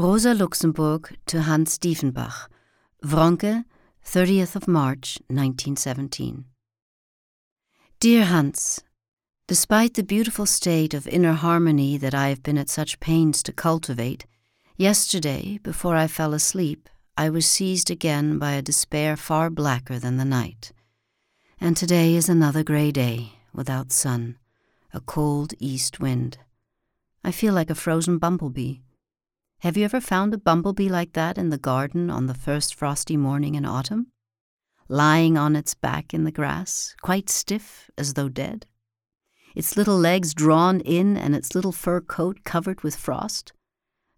[0.00, 2.46] Rosa Luxemburg to Hans Diefenbach,
[3.04, 3.64] Wronke,
[4.06, 6.44] 30th of March, 1917.
[7.98, 8.80] Dear Hans,
[9.48, 13.52] Despite the beautiful state of inner harmony that I have been at such pains to
[13.52, 14.24] cultivate,
[14.76, 20.16] yesterday, before I fell asleep, I was seized again by a despair far blacker than
[20.16, 20.70] the night.
[21.60, 24.38] And today is another grey day, without sun,
[24.94, 26.38] a cold east wind.
[27.24, 28.76] I feel like a frozen bumblebee.
[29.60, 33.16] Have you ever found a bumblebee like that in the garden on the first frosty
[33.16, 34.08] morning in autumn?
[34.88, 38.66] Lying on its back in the grass, quite stiff as though dead?
[39.58, 43.52] its little legs drawn in and its little fur coat covered with frost.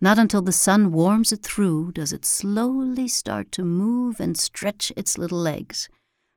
[0.00, 4.92] Not until the sun warms it through does it slowly start to move and stretch
[4.96, 5.88] its little legs.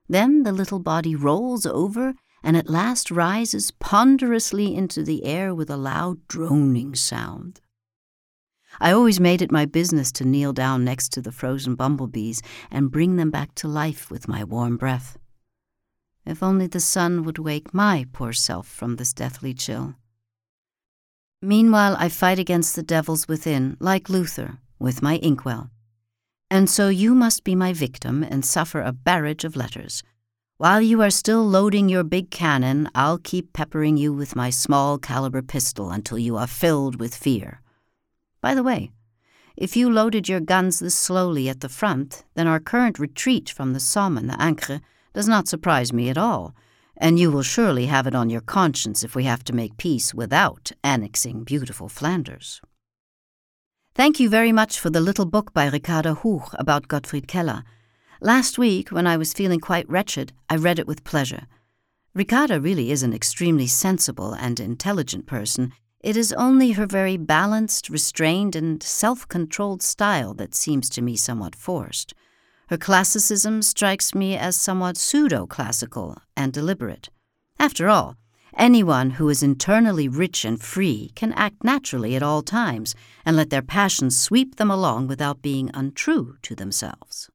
[0.07, 5.71] Then the little body rolls over and at last rises ponderously into the air with
[5.71, 7.59] a loud droning sound.
[8.83, 12.89] I always made it my business to kneel down next to the frozen bumblebees and
[12.89, 15.19] bring them back to life with my warm breath.
[16.25, 19.93] If only the sun would wake my poor self from this deathly chill.
[21.43, 25.69] Meanwhile, I fight against the devils within, like Luther, with my inkwell.
[26.49, 30.01] And so you must be my victim and suffer a barrage of letters.
[30.57, 34.97] While you are still loading your big cannon, I'll keep peppering you with my small
[34.97, 37.60] caliber pistol until you are filled with fear.
[38.41, 38.91] By the way,
[39.55, 43.73] if you loaded your guns this slowly at the front, then our current retreat from
[43.73, 44.81] the Somme and the Ancre
[45.13, 46.55] does not surprise me at all,
[46.97, 50.13] and you will surely have it on your conscience if we have to make peace
[50.13, 52.61] without annexing beautiful Flanders.
[53.93, 57.63] Thank you very much for the little book by Ricarda Huch about Gottfried Keller.
[58.21, 61.45] Last week, when I was feeling quite wretched, I read it with pleasure.
[62.13, 65.73] Ricarda really is an extremely sensible and intelligent person.
[66.03, 71.15] It is only her very balanced, restrained, and self controlled style that seems to me
[71.15, 72.15] somewhat forced.
[72.69, 77.09] Her classicism strikes me as somewhat pseudo classical and deliberate.
[77.59, 78.15] After all,
[78.57, 83.51] anyone who is internally rich and free can act naturally at all times and let
[83.51, 87.29] their passions sweep them along without being untrue to themselves.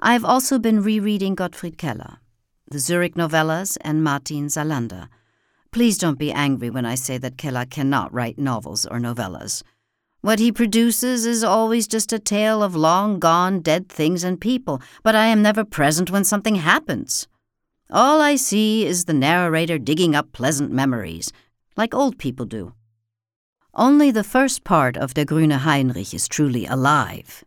[0.00, 2.18] I have also been rereading Gottfried Keller,
[2.68, 5.08] the Zurich novellas, and Martin Salander.
[5.74, 9.64] Please don't be angry when I say that Keller cannot write novels or novellas.
[10.20, 14.80] What he produces is always just a tale of long gone dead things and people,
[15.02, 17.26] but I am never present when something happens.
[17.90, 21.32] All I see is the narrator digging up pleasant memories,
[21.76, 22.72] like old people do.
[23.74, 27.42] Only the first part of Der Grüne Heinrich is truly alive.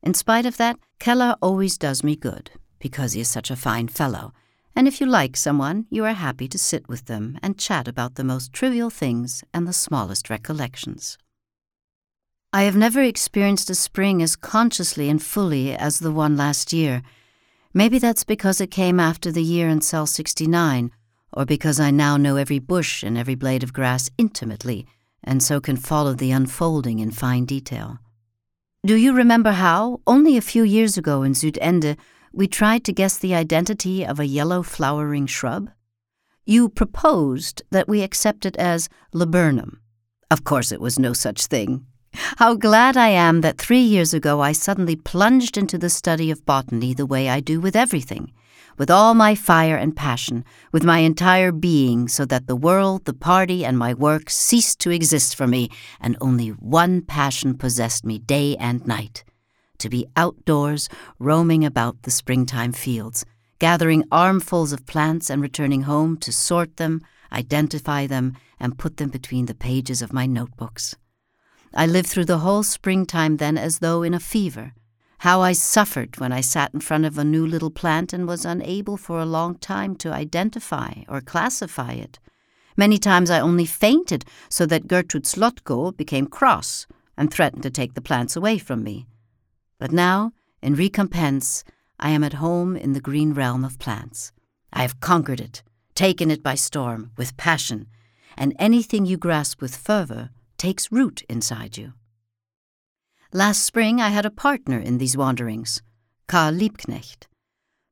[0.00, 3.88] In spite of that, Keller always does me good, because he is such a fine
[3.88, 4.32] fellow,
[4.78, 8.14] and if you like someone, you are happy to sit with them and chat about
[8.14, 11.18] the most trivial things and the smallest recollections.
[12.52, 17.02] I have never experienced a spring as consciously and fully as the one last year.
[17.74, 20.92] Maybe that's because it came after the year in cell 69,
[21.32, 24.86] or because I now know every bush and every blade of grass intimately,
[25.24, 27.98] and so can follow the unfolding in fine detail.
[28.86, 31.96] Do you remember how, only a few years ago in Südende,
[32.32, 35.70] we tried to guess the identity of a yellow flowering shrub?
[36.44, 39.80] You proposed that we accept it as laburnum.
[40.30, 41.86] Of course, it was no such thing.
[42.12, 46.46] How glad I am that three years ago I suddenly plunged into the study of
[46.46, 48.32] botany the way I do with everything,
[48.78, 53.14] with all my fire and passion, with my entire being, so that the world, the
[53.14, 55.68] party, and my work ceased to exist for me,
[56.00, 59.24] and only one passion possessed me day and night
[59.78, 63.24] to be outdoors, roaming about the springtime fields,
[63.58, 67.00] gathering armfuls of plants and returning home to sort them,
[67.32, 70.96] identify them, and put them between the pages of my notebooks.
[71.74, 74.72] I lived through the whole springtime then as though in a fever.
[75.18, 78.44] How I suffered when I sat in front of a new little plant and was
[78.44, 82.18] unable for a long time to identify or classify it.
[82.76, 86.86] Many times I only fainted so that Gertrude Zlottko became cross
[87.16, 89.06] and threatened to take the plants away from me.
[89.78, 91.62] But now, in recompense,
[92.00, 94.32] I am at home in the green realm of plants.
[94.72, 95.62] I have conquered it,
[95.94, 97.86] taken it by storm, with passion,
[98.36, 101.92] and anything you grasp with fervor takes root inside you.
[103.32, 105.80] Last spring I had a partner in these wanderings,
[106.26, 107.27] Karl Liebknecht.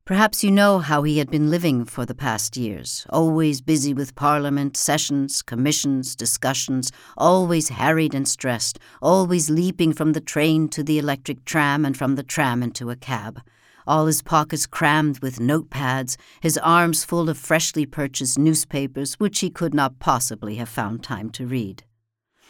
[0.07, 4.15] Perhaps you know how he had been living for the past years, always busy with
[4.15, 11.01] parliament, sessions, commissions, discussions, always harried and stressed, always leaping from the train to the
[11.01, 13.41] electric tram and from the tram into a cab,
[13.85, 19.51] all his pockets crammed with notepads, his arms full of freshly purchased newspapers which he
[19.51, 21.83] could not possibly have found time to read.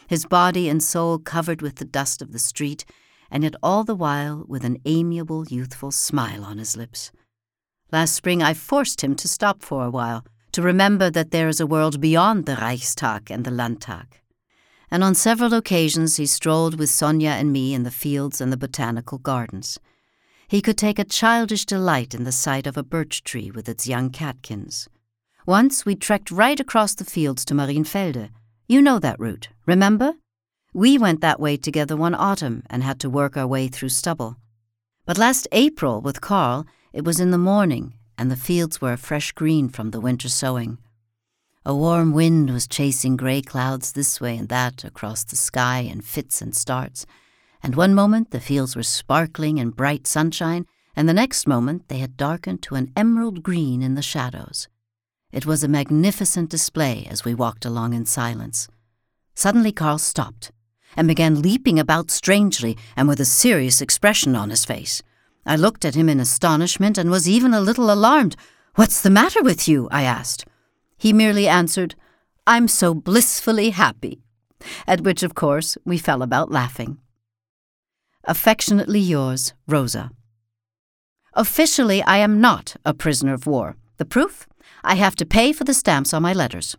[0.07, 2.85] his body and soul covered with the dust of the street,
[3.31, 7.11] and yet all the while with an amiable, youthful smile on his lips.
[7.91, 11.59] Last spring I forced him to stop for a while, to remember that there is
[11.59, 14.19] a world beyond the Reichstag and the Landtag.
[14.91, 18.57] And on several occasions he strolled with Sonia and me in the fields and the
[18.57, 19.79] botanical gardens.
[20.47, 23.87] He could take a childish delight in the sight of a birch tree with its
[23.87, 24.87] young catkins.
[25.45, 28.29] Once we trekked right across the fields to Marienfelde.
[28.67, 30.13] You know that route, remember?
[30.73, 34.35] We went that way together one autumn and had to work our way through stubble.
[35.05, 38.97] But last April, with Karl, it was in the morning, and the fields were a
[38.97, 40.77] fresh green from the winter sowing.
[41.65, 46.01] A warm wind was chasing grey clouds this way and that across the sky in
[46.01, 47.05] fits and starts,
[47.61, 51.97] and one moment the fields were sparkling in bright sunshine, and the next moment they
[51.97, 54.67] had darkened to an emerald green in the shadows.
[55.31, 58.69] It was a magnificent display as we walked along in silence.
[59.35, 60.51] Suddenly Karl stopped
[60.95, 65.03] and began leaping about strangely and with a serious expression on his face.
[65.47, 68.35] I looked at him in astonishment and was even a little alarmed.
[68.75, 69.87] What's the matter with you?
[69.91, 70.45] I asked.
[70.97, 71.95] He merely answered,
[72.45, 74.21] I'm so blissfully happy.
[74.85, 76.97] At which, of course, we fell about laughing.
[78.25, 80.11] Affectionately yours, Rosa.
[81.33, 83.77] Officially, I am not a prisoner of war.
[83.97, 84.47] The proof?
[84.83, 86.75] I have to pay for the stamps on my letters.